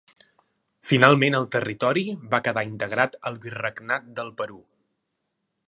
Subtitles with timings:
[0.91, 2.03] Finalment el territori
[2.33, 4.59] va quedar integrat al Virregnat del Perú.